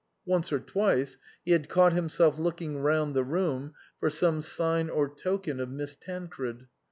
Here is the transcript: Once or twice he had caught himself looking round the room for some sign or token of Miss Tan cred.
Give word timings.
Once 0.25 0.51
or 0.51 0.57
twice 0.59 1.19
he 1.45 1.51
had 1.51 1.69
caught 1.69 1.93
himself 1.93 2.39
looking 2.39 2.79
round 2.79 3.13
the 3.13 3.23
room 3.23 3.71
for 3.99 4.09
some 4.09 4.41
sign 4.41 4.89
or 4.89 5.07
token 5.07 5.59
of 5.59 5.69
Miss 5.69 5.93
Tan 5.95 6.27
cred. 6.27 6.65